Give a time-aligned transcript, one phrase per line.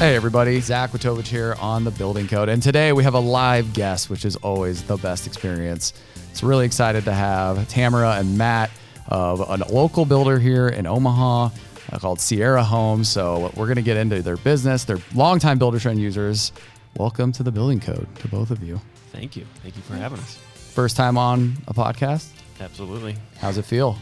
[0.00, 3.74] Hey everybody, Zach Watovich here on the Building Code, and today we have a live
[3.74, 5.92] guest, which is always the best experience.
[6.30, 8.70] It's really excited to have Tamarah and Matt
[9.08, 11.50] of a local builder here in Omaha
[11.92, 13.10] uh, called Sierra Homes.
[13.10, 14.84] So we're going to get into their business.
[14.84, 16.52] They're longtime Buildertrend users.
[16.96, 18.80] Welcome to the Building Code to both of you.
[19.12, 19.44] Thank you.
[19.62, 20.38] Thank you for having us.
[20.54, 22.30] First time on a podcast.
[22.58, 23.16] Absolutely.
[23.36, 23.98] How's it feel?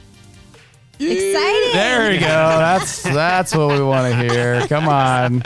[1.01, 1.73] Exciting.
[1.73, 2.27] There we go.
[2.27, 4.65] That's that's what we want to hear.
[4.69, 5.43] Come on.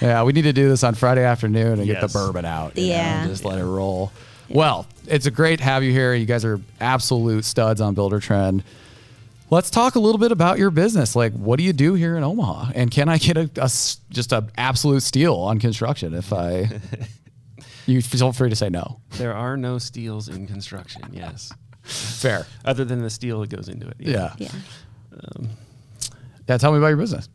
[0.00, 2.76] Yeah, we need to do this on Friday afternoon and get the bourbon out.
[2.76, 3.20] you know, Yeah.
[3.22, 4.12] and just let it roll.
[4.48, 6.14] Well, it's a great to have you here.
[6.14, 8.62] You guys are absolute studs on Buildertrend.
[9.50, 11.14] Let's talk a little bit about your business.
[11.16, 12.72] Like, what do you do here in Omaha?
[12.74, 16.80] And can I get a just a absolute steal on construction if I?
[17.86, 19.00] you feel free to say no.
[19.18, 21.52] There are no steals in construction, yes.
[21.82, 22.46] Fair.
[22.64, 23.96] Other than the steel that goes into it.
[23.98, 24.34] Yeah.
[24.38, 24.48] Yeah.
[25.12, 25.18] Yeah.
[25.36, 27.28] Um, tell me about your business.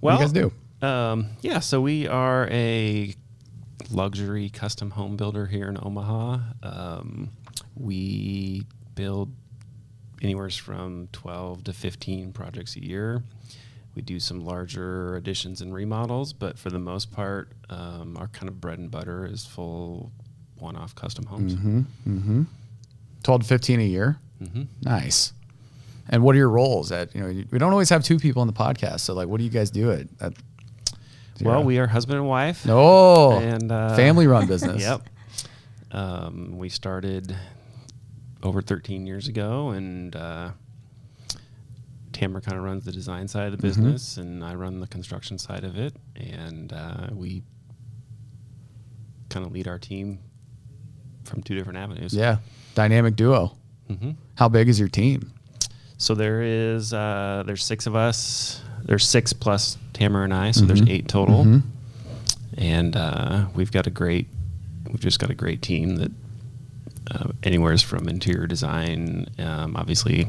[0.00, 0.56] Well, what do you guys do?
[0.82, 3.14] Um, yeah, so we are a
[3.90, 6.38] luxury custom home builder here in Omaha.
[6.62, 7.30] Um,
[7.76, 8.64] we
[8.94, 9.32] build
[10.22, 13.22] anywhere from 12 to 15 projects a year.
[13.94, 18.48] We do some larger additions and remodels, but for the most part, um, our kind
[18.48, 20.12] of bread and butter is full
[20.58, 21.54] one off custom homes.
[21.54, 22.42] Mm-hmm.
[23.22, 24.18] 12 to 15 a year.
[24.42, 24.62] Mm-hmm.
[24.82, 25.32] Nice.
[26.08, 28.46] And what are your roles at, you know, we don't always have two people on
[28.46, 29.00] the podcast.
[29.00, 30.32] So like, what do you guys do at, at
[31.48, 32.64] Well, we are husband and wife.
[32.66, 34.80] no And, uh, family run business.
[34.88, 35.02] Yep.
[35.92, 37.36] Um, we started
[38.42, 40.50] over 13 years ago, and uh,
[42.12, 43.66] Tamarah kind of runs the design side of the Mm-hmm.
[43.82, 45.94] business, and I run the construction side of it.
[46.16, 47.42] And uh, we
[49.28, 50.20] kind of lead our team
[51.24, 52.14] from two different avenues.
[52.14, 52.38] Yeah.
[52.74, 53.56] Dynamic duo.
[53.88, 55.32] hmm How big is your team?
[55.98, 58.62] So there is uh, there's six of us.
[58.90, 60.90] There's six plus Tamarah and I, so there's Mhm.
[60.90, 61.44] eight total.
[61.44, 61.62] Mhm.
[62.58, 64.26] and uh, we've got a great
[64.88, 66.10] we've just got a great team that
[67.12, 70.26] uh, anywhere's from interior design um, obviously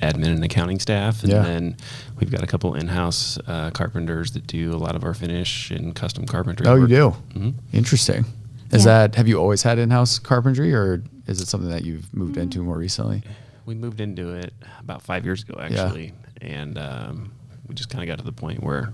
[0.00, 1.42] admin and accounting staff and Yeah.
[1.42, 1.76] then
[2.20, 5.92] we've got a couple in-house uh, carpenters that do a lot of our finish and
[5.92, 6.88] custom carpentry Oh, you work.
[6.90, 7.14] do?
[7.34, 7.54] Mhm.
[7.72, 8.24] Interesting.
[8.70, 8.92] Is Yeah.
[9.08, 12.42] that, have you always had in-house carpentry or is it something that you've moved Mm.
[12.42, 13.22] into more recently?
[13.66, 17.32] we moved into it about five years ago actually and um,
[17.70, 18.92] we just kind of got to the point where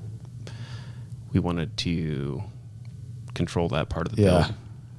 [1.33, 2.43] we wanted to
[3.35, 4.29] control that part of the Yeah.
[4.43, 4.55] build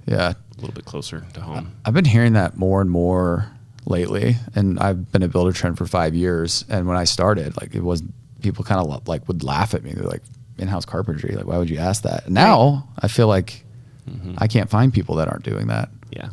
[0.07, 0.29] Yeah.
[0.33, 3.51] a little bit closer to home I've been hearing that more and more
[3.85, 6.65] lately, and I've been a Buildertrend for five years.
[6.69, 8.01] And when I started, like it was
[8.41, 9.93] people kind of like would laugh at me.
[9.93, 10.23] They're like,
[10.57, 13.63] "In-house carpentry, like why would you ask that?" Now I feel like
[14.09, 14.35] Mhm.
[14.39, 15.89] I can't find people that aren't doing that.
[16.09, 16.29] Yeah.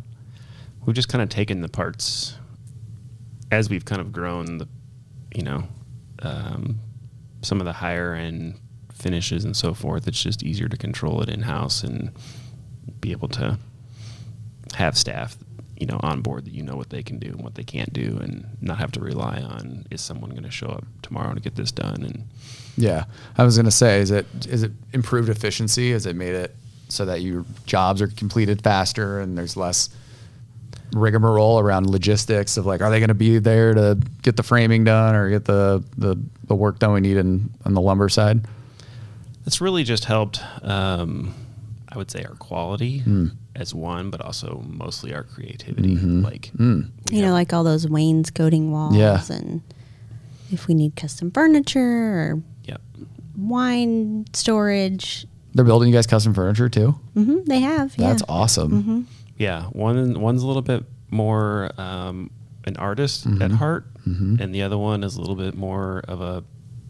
[0.87, 2.37] We've just kind of taken the parts
[3.51, 4.69] as we've kind of grown the,
[5.35, 5.65] you know,
[6.23, 6.79] um,
[7.45, 8.59] some of the higher end
[8.93, 10.09] finishes and so forth.
[10.09, 12.11] It's just easier to control it in house and
[13.01, 13.59] be able to
[14.75, 15.37] have staff,
[15.77, 17.93] you know, on board that you know what they can do and what they can't
[17.93, 21.41] do and not have to rely on is someone going to show up tomorrow to
[21.41, 22.25] get this done and
[22.77, 23.05] Yeah,
[23.37, 25.93] I was gonna say, is it is it improved efficiency?
[25.93, 26.57] Has it made it
[26.89, 29.91] so that your jobs are completed faster and there's less
[30.95, 35.15] rigmarole around logistics of like, are they gonna be there to get the framing done
[35.15, 36.17] or get the the,
[36.47, 38.41] the work done we need in on the lumber side?
[39.47, 41.35] It's really just helped, um,
[41.89, 43.27] I would say, our quality Hmm.
[43.55, 45.97] as one, but also mostly our creativity.
[45.97, 46.23] Mhm.
[46.25, 46.89] Like, Mm.
[47.11, 49.21] You know, have- like all those wainscoting walls Yeah.
[49.31, 49.61] and
[50.51, 52.81] if we need custom furniture or yep.
[53.37, 55.27] wine storage.
[55.55, 56.95] They're building you guys custom furniture too.
[57.17, 57.95] Mm-hmm, they have.
[57.99, 58.09] Yeah.
[58.09, 58.83] That's awesome.
[58.83, 59.01] hmm
[59.37, 62.31] Yeah, one one's a little bit more um,
[62.65, 63.53] an artist at Mhm.
[63.53, 64.41] heart, Mhm.
[64.41, 66.45] and the other one is a little bit more of a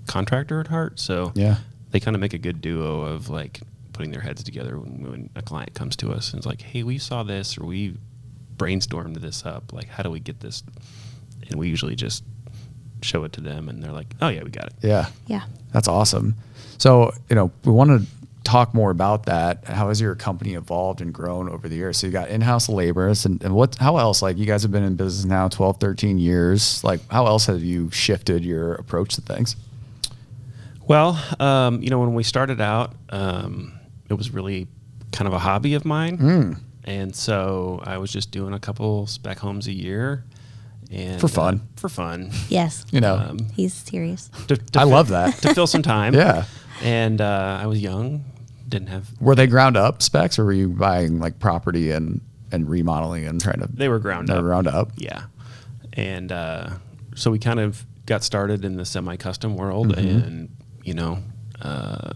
[0.07, 1.01] contractor at heart.
[1.01, 1.59] So Yeah.
[1.91, 3.61] they kind of make a good duo of like
[3.93, 6.83] putting their heads together when, when a client comes to us and is like, "Hey,
[6.83, 7.97] we saw this, or we
[8.57, 9.73] brainstormed this up.
[9.73, 10.63] Like, how do we get this?"
[11.49, 12.25] And we usually just
[13.03, 15.07] show it to them, and they're like, "Oh yeah, we got it." Yeah.
[15.27, 15.43] Yeah.
[15.73, 16.35] That's awesome.
[16.79, 18.07] So, you know, we want to
[18.45, 19.65] talk more about that.
[19.65, 21.97] How has your company evolved and grown over the years?
[21.99, 24.85] So you got in-house laborers and, and what, how else, like you guys have been
[24.85, 26.85] in business now 12, 13 years.
[26.85, 29.57] Like how else have you shifted your approach to things?
[30.87, 33.73] Well, um, you know, when we started out, um,
[34.11, 34.67] it was really
[35.13, 36.19] kind of a hobby of mine.
[36.19, 36.61] Mm.
[36.85, 40.25] And so I was just doing a couple spec homes a year.
[40.91, 41.55] And, For fun.
[41.65, 42.31] uh, for fun.
[42.51, 42.85] Yes.
[42.91, 44.29] You know, Um, He's serious.
[44.49, 45.35] to, to I fi- love that.
[45.39, 46.13] To fill some time.
[46.25, 46.45] Yeah.
[46.83, 48.25] And uh, I was young,
[48.75, 49.09] didn't have.
[49.21, 53.41] Were they ground up specs or were you buying like property and, and remodeling and
[53.41, 54.43] trying to, They were ground up.
[54.43, 54.91] ground up?
[54.97, 55.25] Yeah.
[55.93, 56.71] And uh,
[57.15, 60.27] so we kind of got started in the semi custom world Mhm.
[60.27, 61.19] and, you know,
[61.63, 62.13] uh,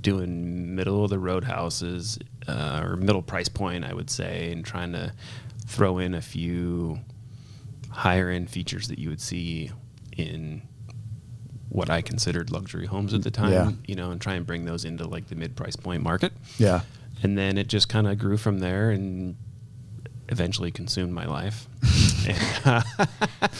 [0.00, 4.64] doing middle of the road houses uh, or middle price point, I would say, and
[4.64, 5.12] trying to
[5.66, 7.00] throw in a few
[7.90, 9.70] higher end features that you would see
[10.16, 10.62] in
[11.74, 13.70] what I considered luxury homes at the time, Yeah.
[13.86, 16.32] you know, and try and bring those into like the mid price point market.
[16.56, 16.82] Yeah.
[17.24, 19.34] And then it just kind of grew from there and
[20.28, 21.66] eventually consumed my life.
[22.28, 22.82] And, uh,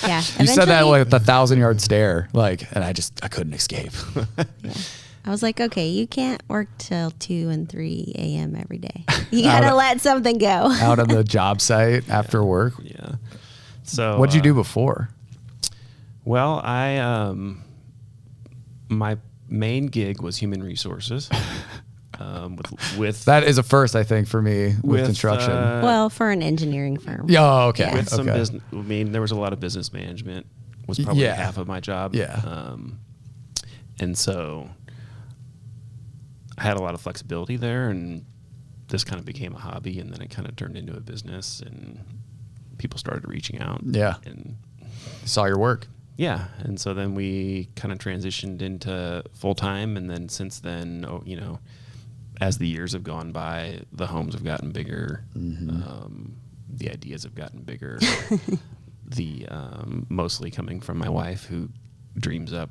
[0.06, 0.22] Yeah.
[0.38, 3.90] You said that with a thousand yard stare, like, and I just I couldn't escape.
[4.62, 4.74] Yeah.
[5.26, 8.54] I was like, okay, you can't work till two and three a.m.
[8.54, 9.04] every day.
[9.32, 10.46] You gotta Out- let something go.
[10.70, 12.74] Out on the job site after work.
[12.80, 13.14] yeah.
[13.82, 15.08] So What'd you uh, do before?
[16.24, 17.63] Well, I um,
[18.88, 21.30] my main gig was human resources.
[22.18, 25.50] um, with with That is a first, I think, for me with, With, construction.
[25.50, 27.26] uh, well, for an engineering firm.
[27.28, 27.84] yeah, oh, okay.
[27.84, 27.94] Yeah.
[27.94, 28.38] with some okay.
[28.38, 28.62] business.
[28.72, 30.46] I mean, there was a lot of business management.
[30.86, 31.34] Was probably yeah.
[31.34, 32.14] half of my job.
[32.14, 32.40] Yeah.
[32.44, 32.98] Um,
[34.00, 34.68] and so
[36.58, 38.26] I had a lot of flexibility there, and
[38.88, 41.62] this kind of became a hobby, and then it kind of turned into a business,
[41.64, 42.00] and
[42.76, 43.80] people started reaching out.
[43.82, 44.16] Yeah.
[44.26, 44.56] And
[45.24, 45.86] Saw your work.
[46.16, 51.04] Yeah, and so then we kind of transitioned into full time, and then since then,
[51.08, 51.58] oh, you know,
[52.40, 56.36] as the years have gone by, the homes have gotten bigger, um,
[56.68, 57.98] the ideas have gotten bigger.
[59.06, 61.68] the um, mostly coming from my wife, who
[62.16, 62.70] dreams up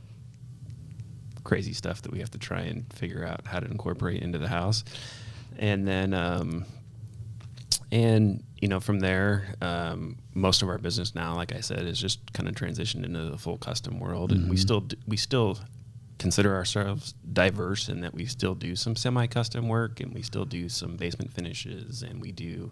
[1.44, 4.48] crazy stuff that we have to try and figure out how to incorporate into the
[4.48, 4.86] house,
[5.58, 6.66] and then um,
[7.94, 12.00] and you know from there um, most of our business now like i said is
[12.00, 14.32] just kind of transitioned into the full custom world.
[14.32, 15.60] And we still d- we still
[16.18, 20.70] consider ourselves diverse in that we still do some semi-custom work and we still do
[20.70, 22.72] some basement finishes and we do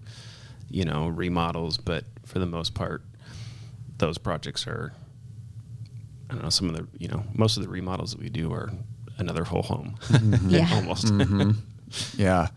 [0.69, 1.77] you know remodels.
[1.77, 3.03] But for the most part
[3.97, 4.91] those projects are
[6.29, 8.51] i don't know some of the you know most of the remodels that we do
[8.51, 8.71] are
[9.19, 9.95] another whole home.
[10.47, 10.67] Yeah.
[10.74, 11.13] almost.
[12.17, 12.47] Yeah.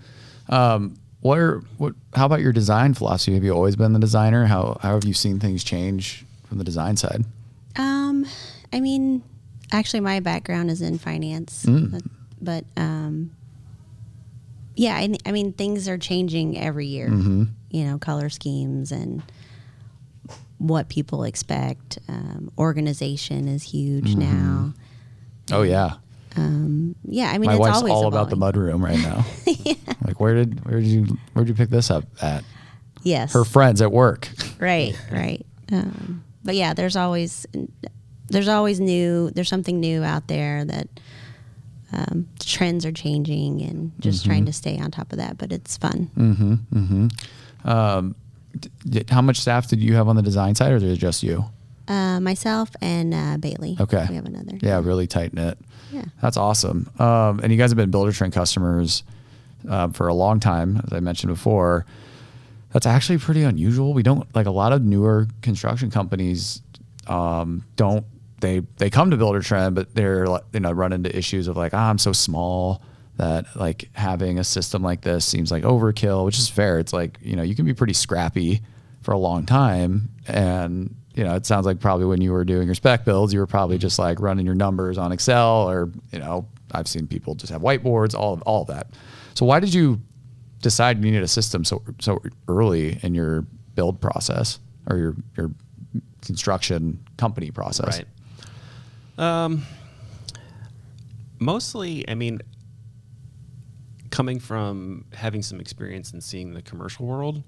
[0.48, 0.94] Um,
[1.24, 1.94] what are what?
[2.14, 3.32] How about your design philosophy?
[3.32, 4.44] Have you always been the designer?
[4.44, 7.24] How how have you seen things change from the design side?
[7.76, 8.26] Um,
[8.74, 9.22] I mean,
[9.72, 11.90] actually, my background is in finance, Mm.
[11.92, 12.02] but,
[12.42, 13.30] but um,
[14.76, 17.08] yeah, I, I mean, things are changing every year.
[17.08, 17.44] Mm-hmm.
[17.70, 19.22] You know, color schemes and
[20.58, 21.98] what people expect.
[22.06, 24.20] Um, organization is huge Mm-hmm.
[24.20, 24.74] now.
[25.52, 25.94] Oh yeah,
[26.36, 28.62] Yeah, I mean, my it's wife's always all about the evolving.
[28.62, 29.24] mudroom right now.
[30.06, 32.44] Like where did where did you where did you pick this up at?
[33.02, 34.28] Yes, Her friends at work.
[34.58, 35.44] right, right.
[35.72, 37.46] Um, but yeah, there's always
[38.28, 39.30] there's always new.
[39.30, 40.88] There's something new out there that
[41.92, 44.28] um, trends are changing, and just Mm-hmm.
[44.30, 45.38] trying to stay on top of that.
[45.38, 46.10] But it's fun.
[48.88, 51.22] D- How much staff did you have on the design side, or is it just
[51.22, 51.44] you?
[51.88, 53.76] Uh, myself and uh, Bailey.
[53.80, 54.06] Okay.
[54.08, 54.56] we have another.
[54.60, 55.58] Yeah, really tight knit.
[56.22, 56.90] That's awesome.
[56.98, 59.02] Um, and you guys have been Buildertrend customers
[59.68, 61.86] uh, for a long time, as I mentioned before.
[62.72, 63.94] That's actually pretty unusual.
[63.94, 66.60] We don't like a lot of newer construction companies
[67.06, 68.04] um, don't
[68.40, 71.90] they they come to Buildertrend, but they're you know run into issues of like ah,
[71.90, 72.82] I'm so small
[73.16, 76.78] that like having a system like this seems like overkill, which is fair.
[76.78, 78.62] It's like you know you can be pretty scrappy
[79.02, 82.66] for a long time, and you know it sounds like probably when you were doing
[82.66, 86.18] your spec builds, you were probably just like running your numbers on Excel, or you
[86.18, 88.88] know I've seen people just have whiteboards, all of all of that.
[89.34, 90.00] So why did you
[90.60, 95.50] decide you needed a system so so early in your build process or your your
[96.22, 97.98] construction company process?
[97.98, 99.44] Right.
[99.44, 99.62] Um,
[101.38, 102.40] mostly, I mean,
[104.10, 107.42] coming from having some experience and seeing the commercial world,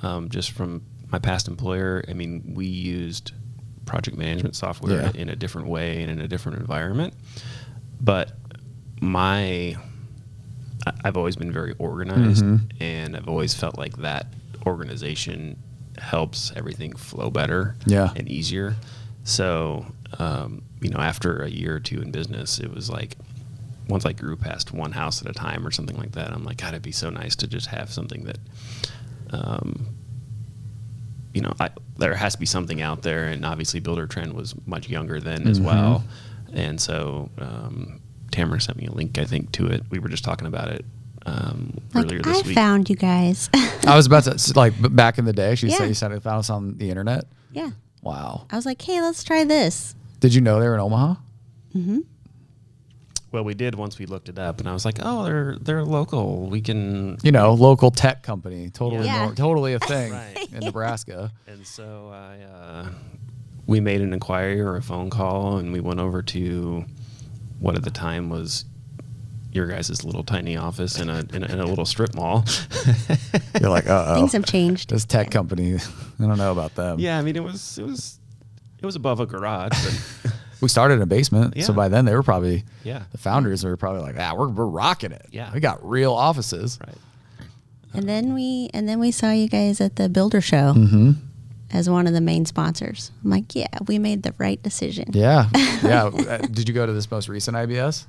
[0.00, 3.32] um, just from my past employer, I mean, we used
[3.84, 5.12] project management software Yeah.
[5.14, 7.14] in a different way and in a different environment.
[8.00, 8.32] But
[9.00, 9.76] my,
[11.04, 12.82] I've always been very organized, Mm-hmm.
[12.82, 14.26] and I've always felt like that
[14.66, 15.56] organization
[15.98, 18.10] helps everything flow better Yeah.
[18.16, 18.74] and easier.
[19.24, 19.86] So,
[20.18, 23.16] um, you know, after a year or two in business, it was like
[23.88, 26.56] once I grew past one house at a time or something like that, I'm like,
[26.58, 28.38] God, it'd be so nice to just have something that,
[29.30, 29.86] um,
[31.36, 33.24] you know, I, there has to be something out there.
[33.28, 36.02] And obviously, Buildertrend was much younger then as well.
[36.54, 38.00] And so, um,
[38.32, 39.82] Tamarah sent me a link, I think, to it.
[39.90, 40.84] We were just talking about it
[41.26, 42.56] um, earlier this I week.
[42.56, 43.50] I found you guys.
[43.86, 45.54] I was about to like back in the day.
[45.56, 45.76] She Yeah.
[45.78, 47.26] said you said it found us on the internet.
[47.52, 47.70] yeah,
[48.02, 48.46] Wow.
[48.50, 49.94] I was like, hey, let's try this.
[50.20, 51.16] Did you know they were in Omaha?
[53.36, 55.84] Well, we did once we looked it up, and I was like, oh, they're they're
[55.84, 56.46] local.
[56.48, 59.26] We can You know, local tech company, totally, Yeah.
[59.26, 60.48] nor- totally a thing Right.
[60.52, 61.30] in Nebraska.
[61.46, 62.88] And so I, uh,
[63.66, 66.84] we made an inquiry or a phone call, and we went over to
[67.60, 68.64] what at the time was
[69.52, 72.44] your guys' little tiny office in a in a, in a little strip mall.
[73.60, 74.14] You're like, uh oh.
[74.16, 74.88] Things have changed.
[74.90, 76.98] This tech company, I don't know about them.
[77.00, 78.18] yeah, I mean it was it was
[78.80, 79.72] it was above a garage,
[80.24, 83.02] but We started in a basement, so by then they were probably Yeah.
[83.12, 85.26] The founders were probably like, ah, we're we're rocking it.
[85.30, 85.52] Yeah.
[85.52, 86.78] we got real offices.
[86.86, 86.96] right.
[87.94, 91.10] And then we and then we saw you guys at the Builder Show Mm-hmm.
[91.72, 93.10] as one of the main sponsors.
[93.24, 95.10] I'm like, yeah, we made the right decision.
[95.12, 95.48] Yeah,
[95.82, 96.04] yeah.
[96.06, 98.04] Uh, Did you go to this most recent IBS?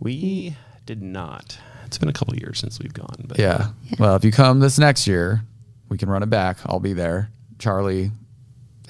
[0.00, 0.56] We
[0.86, 1.58] did not.
[1.86, 3.70] It's been a couple years since we've gone, but Yeah.
[3.98, 5.42] Well, if you come this next year,
[5.88, 6.58] we can run it back.
[6.66, 7.30] I'll be there.
[7.58, 8.12] Charlie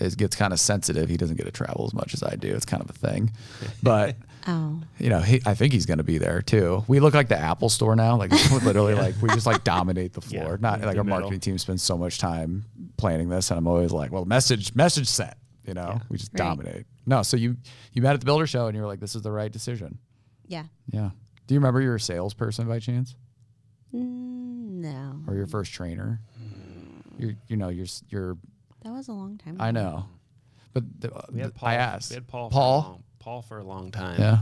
[0.01, 1.09] is, gets kind of sensitive.
[1.09, 2.55] He doesn't get to travel as much as I do.
[2.55, 3.33] It's kind of a thing.
[3.83, 4.17] But
[4.47, 6.83] Oh, you know, he, I think he's going to be there too.
[6.89, 8.17] We look like the Apple store now.
[8.17, 10.53] Like we're literally like we just like dominate the floor.
[10.53, 11.21] Yeah, Not like the our middle.
[11.21, 12.65] marketing team spends so much time
[12.97, 15.35] planning this, and I'm always like, well, message message sent.
[15.67, 16.39] You know, we just Right.
[16.39, 16.87] dominate.
[17.05, 17.59] No, so you
[17.93, 19.99] you met at the Builder Show, and you were like, this is the right decision.
[20.49, 20.65] yeah.
[20.91, 21.11] Yeah.
[21.47, 23.15] Do you remember your salesperson by chance,
[23.95, 26.21] Mm, no, or your first trainer?
[27.19, 28.39] You you know your s- your
[28.83, 29.57] that was a long time.
[29.57, 29.65] Ago.
[29.65, 30.07] I know,
[30.73, 31.69] but the, we had Paul.
[31.69, 32.51] I asked We had Paul.
[32.51, 32.83] Paul.
[32.83, 34.21] For a long, Paul for a long time.
[34.21, 34.39] Yeah.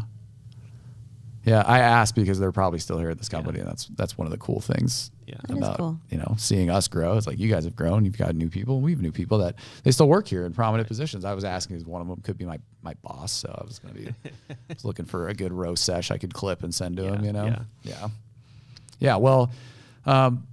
[1.45, 4.27] Yeah, I asked because they're probably still here at this company, and that's that's one
[4.27, 5.37] of the cool things Yeah.
[5.47, 5.99] That is about cool.
[6.11, 7.17] you know seeing us grow.
[7.17, 9.55] It's like you guys have grown, you've got new people, we have new people that
[9.83, 11.25] they still work here in prominent positions.
[11.25, 13.79] I was asking if one of them could be my my boss, so I was
[13.79, 14.09] gonna be
[14.69, 17.25] was looking for a good row sesh I could clip and send to him.
[17.25, 17.63] You know, yeah.
[17.83, 18.09] yeah,
[18.99, 19.17] yeah.
[19.17, 19.51] Well,
[20.05, 20.47] um,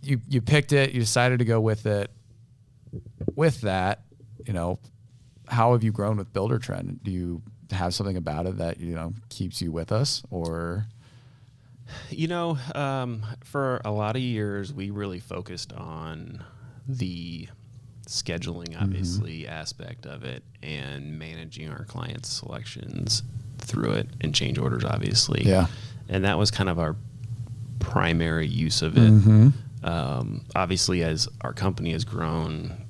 [0.00, 2.10] you you picked it, you decided to go with it.
[3.34, 4.02] With that,
[4.46, 4.78] you know,
[5.48, 7.02] how have you grown with Buildertrend?
[7.02, 10.86] Do you have something about it that you know keeps you with us, or
[12.10, 16.42] You know, um, for a lot of years, we really focused on
[16.86, 17.48] the
[18.06, 18.82] scheduling, Mm-hmm.
[18.82, 23.22] obviously, aspect of it and managing our clients' selections
[23.58, 25.42] through it and change orders, obviously.
[25.44, 25.66] Yeah.
[26.08, 26.96] And that was kind of our
[27.80, 29.10] primary use of it.
[29.10, 29.48] Mm-hmm.
[29.82, 32.86] Um, obviously, as our company has grown,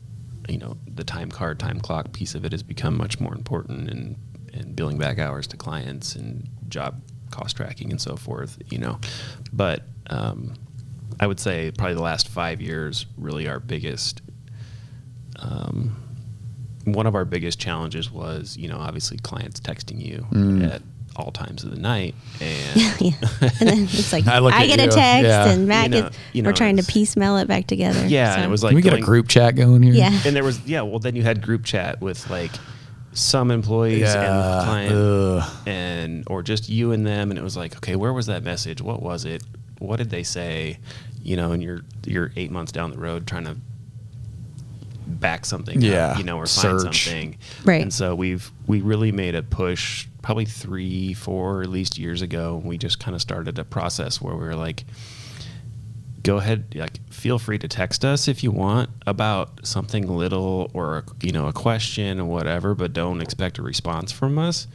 [0.48, 3.90] you know, the time card, time clock piece of it has become much more important
[3.90, 4.16] and,
[4.52, 8.98] in billing back hours to clients and job cost tracking and so forth, you know.
[9.52, 10.54] But um,
[11.20, 14.22] I would say probably the last five years, really our biggest,
[15.36, 15.94] um,
[16.84, 20.72] one of our biggest challenges was, you know, obviously clients texting you Mm.
[20.72, 20.82] at
[21.18, 22.14] all times of the night.
[22.40, 23.10] And yeah.
[23.60, 24.96] And then it's like I I, look at get a text
[25.26, 25.48] Yeah.
[25.48, 26.18] and Matt You know- gets.
[26.32, 28.06] you know, we're trying to piecemeal it back together.
[28.06, 29.92] yeah, and it was like Can we get a group chat going here?
[29.94, 30.18] Yeah.
[30.24, 32.52] and there was yeah well then you had group chat with like
[33.12, 35.50] some employees and Yeah, the client ugh.
[35.66, 38.80] and or just you and them and it was like okay where was that message
[38.80, 39.42] what was it
[39.80, 40.78] what did they say
[41.22, 43.56] you know and you're you're eight months down the road trying to
[45.08, 47.38] back something Yeah, up, you know or find something.
[47.64, 47.82] Right.
[47.82, 52.60] and so we've we really made a push probably three four at least years ago.
[52.64, 54.84] We just kind of started a process where we were like
[56.24, 61.04] go ahead like feel free to text us if you want about something little or
[61.22, 64.66] you know a question or whatever but don't expect a response from us.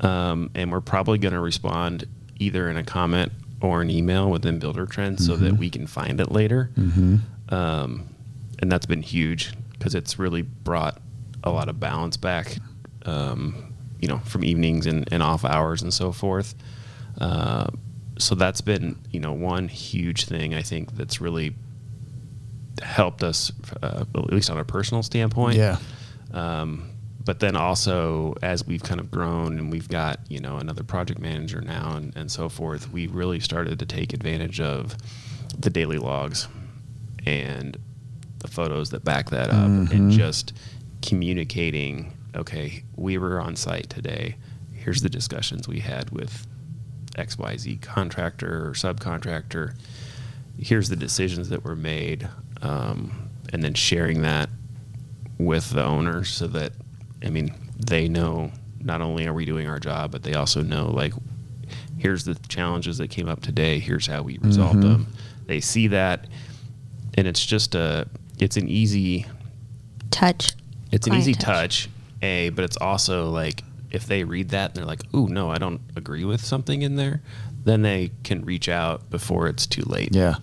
[0.00, 2.06] Um, and we're probably going to respond
[2.38, 6.32] either in a comment or an email within Buildertrends so that we can find it
[6.32, 6.70] later.
[7.50, 8.08] Um,
[8.60, 11.00] and that's been huge because it's really brought
[11.42, 12.56] a lot of balance back
[13.06, 16.54] um, you know from evenings and, and off hours and so forth
[17.20, 17.66] uh,
[18.18, 21.54] so that's been you know one huge thing I think that's really
[22.82, 23.52] helped us
[23.82, 25.56] uh, at least on a personal standpoint.
[25.56, 25.78] Yeah.
[26.32, 26.90] Um,
[27.22, 31.20] but then also as we've kind of grown and we've got you know another project
[31.20, 34.96] manager now and, and so forth, we really started to take advantage of
[35.58, 36.48] the daily logs
[37.26, 37.76] and
[38.40, 40.52] the photos that back that up and just
[41.02, 42.12] communicating.
[42.34, 44.36] Okay, we were on site today.
[44.72, 46.46] Here's the discussions we had with
[47.16, 49.74] XYZ contractor or subcontractor.
[50.58, 52.28] Here's the decisions that were made,
[52.62, 54.48] um, and then sharing that
[55.38, 56.72] with the owners so that,
[57.24, 57.54] I mean,
[57.86, 61.12] they know not only are we doing our job, but they also know like,
[61.98, 63.78] here's the challenges that came up today.
[63.78, 65.06] Here's how we resolved them.
[65.46, 66.26] They see that,
[67.14, 68.06] and it's just a,
[68.42, 69.26] it's an easy
[70.10, 70.54] touch.
[70.90, 71.84] it's an easy touch.
[71.84, 71.88] touch.
[72.22, 75.58] a but it's also like if they read that and they're like ooh no i
[75.58, 77.20] don't agree with something in there
[77.64, 80.36] then they can reach out before it's too late Yeah.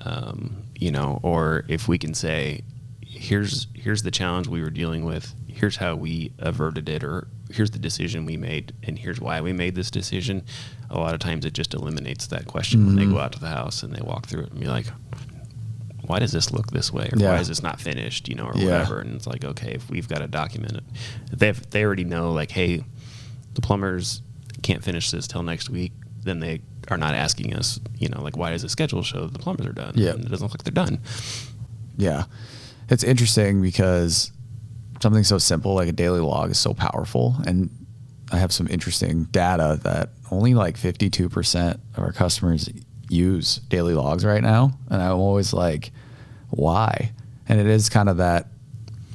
[0.00, 2.62] um, you know or if we can say
[3.02, 7.70] here's here's the challenge we were dealing with here's how we averted it or here's
[7.70, 10.44] the decision we made and here's why we made this decision
[10.90, 13.48] a lot of times it just eliminates that question when they go out to the
[13.48, 14.86] house and they walk through it and be like
[16.08, 17.32] why does this look this way or Yeah.
[17.34, 18.64] why is this not finished you know or Yeah.
[18.64, 20.84] whatever and it's like okay if we've got to document it
[21.32, 22.84] they, they already know like hey
[23.54, 24.22] the plumbers
[24.62, 26.60] can't finish this till next week then they
[26.90, 29.66] are not asking us, you know, like why does the schedule show that the plumbers
[29.66, 29.92] are done?
[29.94, 30.10] Yeah.
[30.12, 31.00] And it doesn't look like they're done.
[31.98, 32.24] Yeah.
[32.88, 34.32] It's interesting because
[35.02, 37.36] something so simple like a daily log is so powerful.
[37.46, 37.68] And
[38.32, 42.68] I have some interesting data that only like 52% of our customers
[43.08, 44.72] use daily logs right now.
[44.90, 45.90] And I'm always like,
[46.50, 47.12] why?
[47.48, 48.48] And it is kind of that,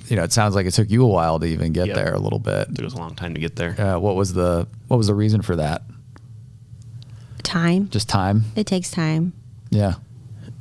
[0.07, 1.95] you know, it sounds like it took you a while to even get Yep.
[1.95, 2.69] there a little bit.
[2.69, 3.79] It took us a long time to get there.
[3.79, 5.83] Uh, what was the what was the reason for that?
[7.43, 7.89] Time.
[7.89, 8.43] Just time?
[8.55, 9.33] It takes time.
[9.69, 9.95] Yeah.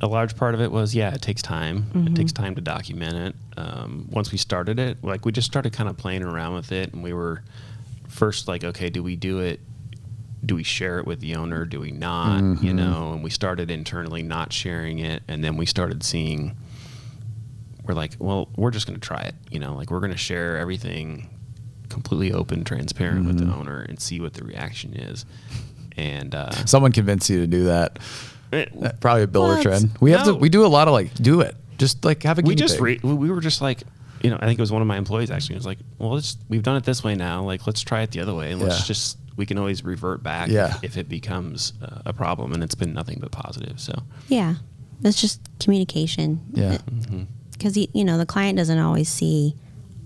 [0.01, 3.15] a large part of it was yeah it takes time it takes time to document
[3.15, 6.71] it um, once we started it like we just started kind of playing around with
[6.73, 7.41] it and we were
[8.09, 9.61] first like okay do we do it
[10.45, 13.71] do we share it with the owner do we not you know and we started
[13.71, 16.55] internally not sharing it and then we started seeing
[17.85, 20.17] we're like well we're just going to try it you know like we're going to
[20.17, 21.29] share everything
[21.89, 25.25] completely open transparent with the owner and see what the reaction is
[25.95, 27.99] and uh, Someone convinced you to do that.
[28.51, 29.61] it- Uh, Probably a builder What?
[29.61, 29.91] trend.
[30.01, 31.55] We have to we do a lot of like do it.
[31.77, 33.83] Just like have a we just re- we were just like
[34.23, 36.37] you know i think it was one of my employees actually was like well let's
[36.49, 38.67] we've done it this way now like let's try it the other way and Yeah.
[38.67, 40.75] let's just we can always revert back Yeah.
[40.77, 43.93] if, if it becomes uh, a problem and it's been nothing but positive so
[44.27, 44.55] Yeah.
[45.03, 46.39] It's just communication.
[46.53, 46.77] Yeah.
[47.51, 49.53] Because, you know, the client doesn't always see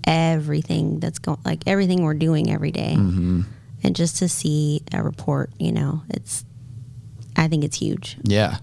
[0.05, 2.95] everything that's going, like everything we're doing every day.
[2.97, 3.41] Mm-hmm.
[3.83, 6.45] And just to see a report, you know, it's,
[7.35, 8.17] I think it's huge.
[8.23, 8.57] Yeah,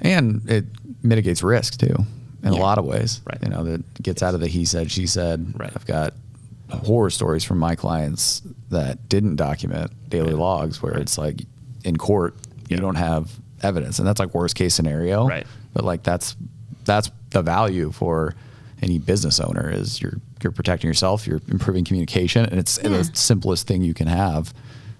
[0.00, 0.64] and it
[1.02, 1.94] mitigates risk too
[2.42, 3.20] in a lot of ways.
[3.24, 3.38] Right.
[3.42, 5.54] You know, that gets out of the he said she said.
[5.56, 5.70] Right.
[5.74, 6.14] I've got
[6.70, 10.38] horror stories from my clients that didn't document daily Right.
[10.40, 11.02] logs, where Right.
[11.02, 11.44] it's like
[11.84, 12.34] in court
[12.68, 12.80] you Yeah.
[12.82, 13.30] don't have
[13.62, 15.26] evidence, and that's like worst case scenario.
[15.26, 15.46] Right.
[15.72, 16.36] But like that's
[16.84, 18.34] that's the value for
[18.80, 22.90] any business owner is you're you're protecting yourself, you're improving communication, and it's Yeah.
[22.90, 24.54] the simplest thing you can have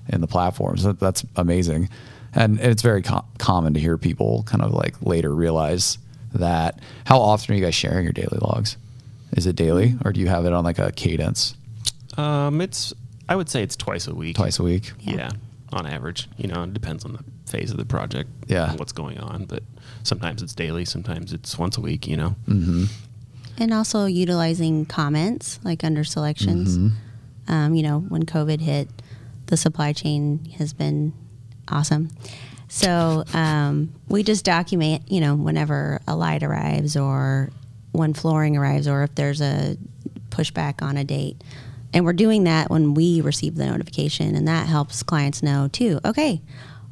[0.09, 0.83] in the platforms.
[0.83, 1.89] That, that's amazing,
[2.35, 5.99] and it's very com- common to hear people kind of like later realize
[6.35, 6.81] that.
[7.05, 8.77] How often are you guys sharing your daily logs?
[9.33, 11.55] Is it daily, or do you have it on like a cadence
[12.17, 12.93] um, it's
[13.29, 14.93] i would say it's twice a week twice a week?
[15.01, 15.15] yeah.
[15.17, 15.31] Yeah.
[15.73, 18.71] on average you know it depends on the phase of the project Yeah.
[18.71, 19.63] and what's going on but
[20.03, 22.85] sometimes it's daily sometimes it's once a week you know Mm-hmm.
[23.61, 26.79] And also utilizing comments like under selections.
[26.79, 27.53] Mm-hmm.
[27.53, 28.89] Um, you know, when COVID hit,
[29.47, 31.13] the supply chain has been
[31.67, 32.11] awesome.
[32.69, 37.51] So um, we just document, you know, whenever a light arrives or
[37.91, 39.77] when flooring arrives or if there's a
[40.31, 41.43] pushback on a date.
[41.93, 46.01] And we're doing that when we receive the notification, and that helps clients know too.
[46.05, 46.43] Okay,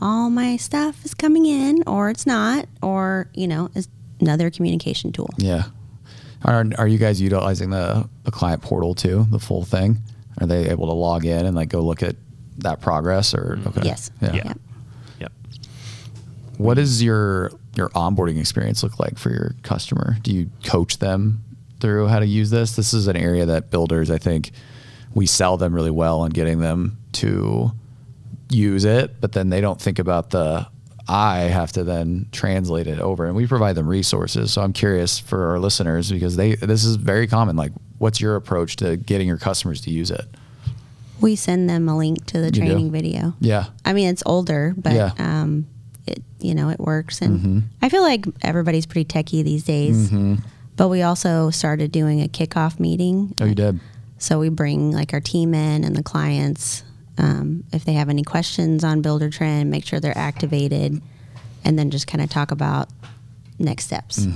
[0.00, 3.88] all my stuff is coming in, or it's not, or you know, is
[4.20, 5.30] another communication tool.
[5.37, 5.64] Yeah.
[6.44, 9.98] Are, are you guys utilizing the, the client portal too, the full thing?
[10.40, 12.14] Are they able to log in and like go look at
[12.59, 13.68] that progress or mm-hmm.
[13.68, 13.80] okay.
[13.85, 14.11] Yes.
[14.20, 14.32] Yeah.
[14.35, 14.44] Yeah.
[14.44, 14.59] Yep.
[15.20, 15.32] yep
[16.59, 20.16] What does your your onboarding experience look like for your customer?
[20.22, 21.42] Do you coach them
[21.80, 22.76] through how to use this?
[22.76, 24.52] This is an area that builders, I think,
[25.16, 27.72] we sell them really well on getting them to
[28.50, 30.66] use it, but then they don't think about the
[31.09, 34.52] I have to then translate it over, and we provide them resources.
[34.52, 37.57] So I'm curious for our listeners because they this is very common.
[37.57, 40.26] Like, what's your approach to getting your customers to use it?
[41.20, 42.61] We send them a link to the do?
[42.61, 43.35] training video.
[43.40, 45.12] Yeah, I mean, it's older, but Yeah.
[45.18, 45.66] um,
[46.07, 50.12] it you know it works, and I feel like everybody's pretty techie these days.
[50.76, 53.35] But we also started doing a kickoff meeting.
[53.40, 53.81] oh, you did.
[54.18, 56.83] So we bring like our team in and the clients.
[57.18, 61.00] Um, if they have any questions on Buildertrend, make sure they're activated,
[61.64, 62.88] and then just kind of talk about
[63.59, 64.26] next steps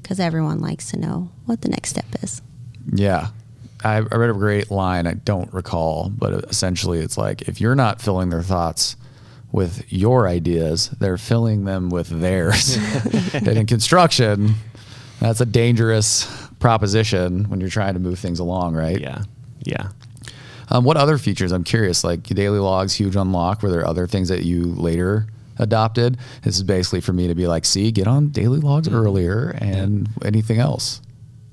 [0.00, 2.40] because everyone likes to know what the next step is.
[2.92, 3.28] Yeah.
[3.82, 5.06] I, I read a great line.
[5.06, 8.96] I don't recall, but essentially it's like if you're not filling their thoughts
[9.52, 12.76] with your ideas, they're filling them with theirs.
[13.34, 14.54] and in construction,
[15.18, 16.28] that's a dangerous
[16.60, 19.00] proposition when you're trying to move things along, right?
[19.00, 19.22] yeah
[19.64, 19.88] yeah
[20.68, 21.50] Um, what other features?
[21.52, 22.04] I'm curious.
[22.04, 23.62] Like daily logs, huge unlock.
[23.62, 25.26] Were there other things that you later
[25.58, 26.16] adopted?
[26.42, 30.08] This is basically for me to be like, see, get on daily logs earlier, and
[30.24, 31.00] anything else.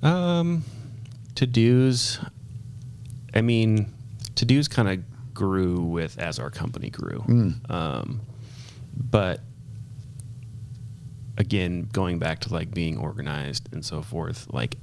[0.04, 0.64] Um,
[1.36, 2.20] to dos.
[3.34, 3.92] I mean,
[4.36, 7.24] to dos kind of grew with as our company grew.
[7.70, 8.22] Um,
[8.96, 9.42] but
[11.38, 14.78] again, going back to like being organized and so forth, like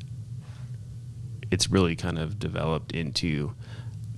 [1.54, 3.54] it's really kind of developed into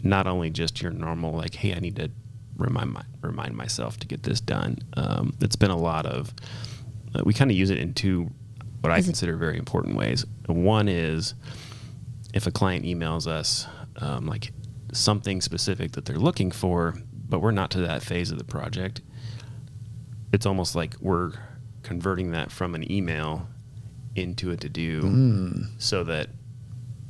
[0.02, 2.08] not only just your normal like, hey, I need to
[2.56, 4.78] remind my, remind myself to get this done.
[4.96, 6.32] Um, it's been a lot of
[7.14, 8.30] uh, we kind of use it in two
[8.80, 10.24] what I Is it- consider very important ways.
[10.46, 11.34] One is
[12.34, 14.52] if a client emails us um, like
[14.92, 16.94] something specific that they're looking for,
[17.28, 19.00] but we're not to that phase of the project,
[20.32, 21.32] it's almost like we're
[21.82, 23.48] converting that from an email
[24.14, 25.66] into a to do Mm.
[25.78, 26.28] so that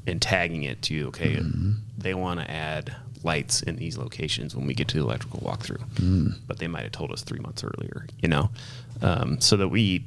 [0.06, 1.72] and tagging it to okay Mm-hmm.
[1.98, 5.84] they want to add lights in these locations when we get to the electrical walkthrough
[5.96, 6.38] Mm.
[6.46, 8.50] but they might have told us three months earlier you know
[9.02, 10.04] um, so that we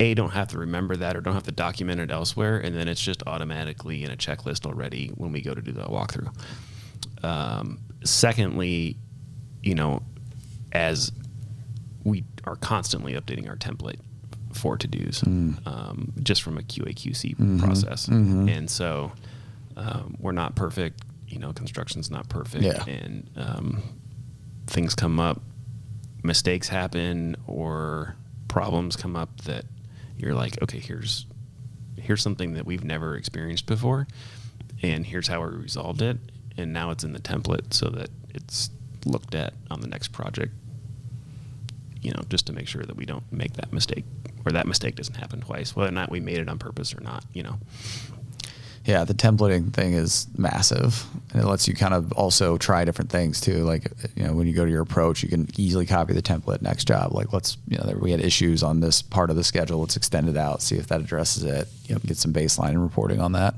[0.00, 2.88] a don't have to remember that or don't have to document it elsewhere and then
[2.88, 6.32] it's just automatically in a checklist already when we go to do the walkthrough
[7.24, 8.96] um, secondly
[9.62, 10.02] you know
[10.72, 11.12] as
[12.04, 13.98] we are constantly updating our template
[14.52, 18.08] for to dos um, just from a QA QC process.
[18.48, 19.12] And so
[19.76, 21.02] um, we're not perfect.
[21.28, 22.64] You know, construction's not perfect.
[22.64, 22.84] Yeah.
[22.84, 23.82] And um,
[24.66, 25.40] things come up,
[26.22, 28.16] mistakes happen, or
[28.48, 29.64] problems come up that
[30.16, 31.26] you're like, okay, here's
[31.96, 34.06] here's something that we've never experienced before,
[34.82, 36.18] and here's how we resolved it,
[36.56, 38.70] and now it's in the template so that it's
[39.04, 40.52] looked at on the next project
[42.02, 44.04] you know, just to make sure that we don't make that mistake
[44.44, 47.00] or that mistake doesn't happen twice, whether or not we made it on purpose or
[47.00, 47.58] not, you know.
[48.84, 53.12] Yeah, the templating thing is massive, and it lets you kind of also try different
[53.12, 53.62] things too.
[53.62, 56.62] Like, you know, when you go to your approach, you can easily copy the template
[56.62, 57.14] next job.
[57.14, 59.78] Like, let's, you know, we had issues on this part of the schedule.
[59.78, 61.68] Let's extend it out, see if that addresses it.
[61.86, 63.54] You know, get some baseline reporting on that.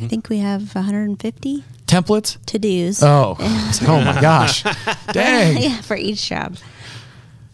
[0.00, 2.38] I think we have 150 Templates.
[2.46, 3.02] to dos.
[3.02, 4.62] Oh, oh my gosh,
[5.12, 5.58] dang!
[5.62, 6.56] yeah, for each job.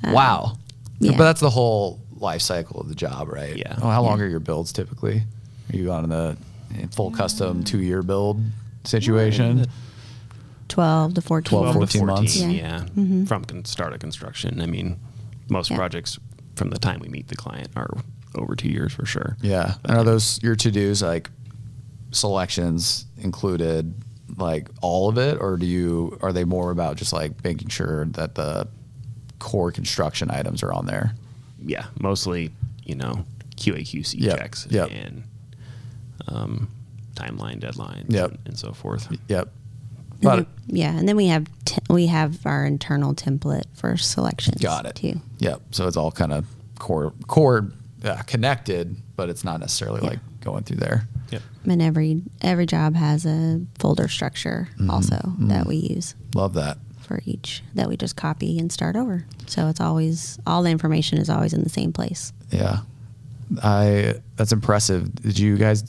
[0.04, 0.56] Wow.
[0.98, 1.12] yeah.
[1.16, 3.56] But that's the whole life cycle of the job, right?
[3.56, 3.76] Yeah.
[3.80, 4.24] Oh, how long Yeah.
[4.26, 5.22] are your builds typically?
[5.72, 6.36] Are you on the
[6.92, 8.40] full custom two year build
[8.84, 9.66] situation?
[10.68, 12.36] 12 to 14 12, 12 to 14 months.
[12.36, 12.78] yeah, Yeah.
[12.96, 13.24] Mm-hmm.
[13.24, 14.60] from start of construction.
[14.60, 14.98] I mean,
[15.48, 15.76] most Yeah.
[15.76, 16.18] projects
[16.56, 17.90] from the time we meet the client are
[18.36, 19.36] over two years for sure.
[19.42, 19.74] Yeah.
[19.84, 21.30] And are those your to dos like
[22.12, 23.94] selections included
[24.36, 28.04] like all of it or do you are they more about just like making sure
[28.06, 28.66] that the
[29.40, 31.14] core construction items are on there?
[31.62, 32.52] Yeah, mostly,
[32.84, 33.24] you know,
[33.56, 34.90] QA QC Yep, checks yep.
[34.92, 35.24] and
[36.28, 36.68] um,
[37.14, 38.30] timeline deadlines Yep.
[38.30, 39.08] and, and so forth.
[39.28, 39.48] Yep.
[40.12, 44.60] And But yeah, and then we have t- we have our internal template for selections.
[44.62, 44.94] got it.
[44.94, 45.20] too.
[45.38, 45.62] Yep.
[45.72, 46.46] So it's all kind of
[46.78, 47.70] core core
[48.04, 50.10] uh, connected, but it's not necessarily Yeah.
[50.10, 51.08] like going through there.
[51.30, 51.42] Yep.
[51.66, 54.90] And every every job has a folder structure Mm-hmm.
[54.90, 56.78] also that we use Love that.
[57.10, 59.24] For each that we just copy and start over.
[59.46, 62.32] So it's always all the information is always in the same place.
[62.50, 62.78] Yeah.
[63.62, 65.12] I that's impressive.
[65.16, 65.82] Did you guys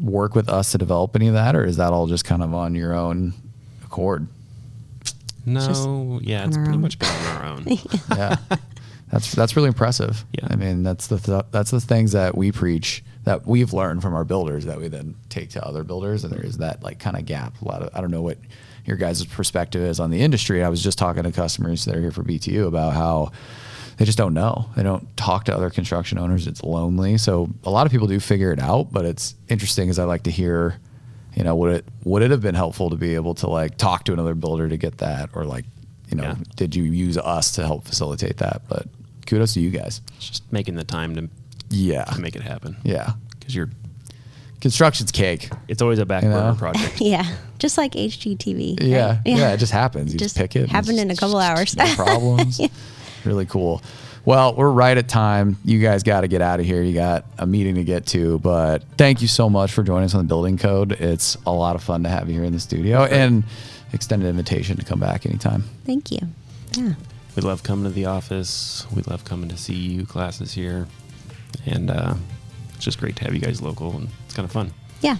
[0.00, 2.54] work with us to develop any of that or is that all just kind of
[2.54, 3.34] on your own
[3.84, 4.26] accord?
[5.44, 5.82] No, just
[6.26, 6.80] yeah, on it's pretty own.
[6.80, 7.66] much been on our own.
[8.16, 8.36] yeah
[9.12, 10.48] that's that's really impressive Yeah.
[10.50, 14.14] i mean that's the th- that's the things that we preach that we've learned from
[14.14, 17.16] our builders that we then take to other builders and there is that like kind
[17.18, 18.38] of gap a lot of i don't know what
[18.84, 20.62] your guys' perspective is on the industry.
[20.62, 23.32] I was just talking to customers that are here for btu about how
[23.96, 24.66] they just don't know.
[24.76, 26.46] They don't talk to other construction owners.
[26.46, 27.16] It's lonely.
[27.16, 30.24] So a lot of people do figure it out but it's interesting as i like
[30.24, 30.78] to hear
[31.36, 34.04] you know would it would it have been helpful to be able to like talk
[34.04, 35.30] to another builder to get that?
[35.34, 35.64] Or like
[36.10, 36.34] you know Yeah.
[36.56, 38.62] did you use us to help facilitate that?
[38.68, 38.86] But
[39.26, 40.00] kudos to you guys.
[40.16, 41.28] It's just making the time to,
[41.70, 42.04] yeah.
[42.04, 42.76] to make it happen.
[42.84, 43.14] yeah.
[43.30, 43.70] Because you're,
[44.64, 46.56] construction's cake it's always a back You burner know?
[46.56, 47.00] project.
[47.00, 47.24] yeah,
[47.58, 48.80] just like HGTV.
[48.80, 48.88] right?
[48.88, 51.36] yeah, yeah it just happens you just, Just pick it and happened in a couple
[51.38, 51.76] hours.
[51.76, 52.60] no problems
[53.26, 53.82] really cool
[54.24, 57.26] well we're right at time you guys got to get out of here you got
[57.38, 60.28] a meeting to get to but thank you so much for joining us on the
[60.28, 63.44] building code it's a lot of fun to have you here in the studio and
[63.92, 66.20] extended invitation to come back anytime Thank you.
[66.76, 66.94] Yeah.
[67.36, 68.86] We love coming to the office.
[68.94, 70.86] We love coming to see you classes here.
[71.66, 72.14] And uh,
[72.74, 74.72] it's just great to have you guys local and it's kind of fun.
[75.00, 75.18] Yeah.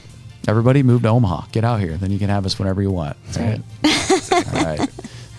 [0.49, 1.47] Everybody move to Omaha.
[1.53, 1.97] Get out here.
[1.97, 3.17] Then you can have us whenever you want.
[3.31, 4.89] That's All right.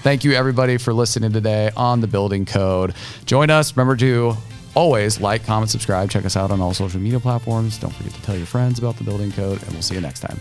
[0.01, 2.93] Thank you, everybody, for listening today on the Building Code.
[3.25, 3.75] Join us.
[3.75, 4.37] Remember to
[4.75, 6.09] always like, comment, subscribe.
[6.09, 7.77] Check us out on all social media platforms.
[7.77, 10.21] Don't forget to tell your friends about the Building Code, and we'll see you next
[10.21, 10.39] time.